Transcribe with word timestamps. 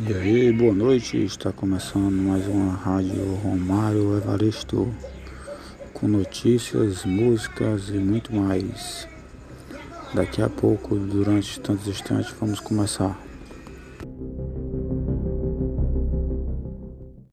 E 0.00 0.14
aí, 0.14 0.52
boa 0.52 0.72
noite. 0.72 1.22
Está 1.22 1.52
começando 1.52 2.10
mais 2.10 2.46
uma 2.46 2.72
rádio 2.72 3.34
Romário 3.42 4.16
Evaristo 4.16 4.92
com 5.92 6.08
notícias, 6.08 7.04
músicas 7.04 7.90
e 7.90 7.98
muito 7.98 8.34
mais. 8.34 9.06
Daqui 10.14 10.40
a 10.40 10.48
pouco, 10.48 10.96
durante 10.96 11.60
tantos 11.60 11.86
instantes, 11.86 12.34
vamos 12.40 12.58
começar. 12.58 13.20